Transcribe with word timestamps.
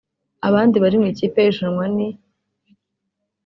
Abandi 0.47 0.75
bari 0.83 0.97
mu 1.01 1.07
ikipe 1.13 1.37
y’irushanwa 1.39 1.85
ni 1.95 2.07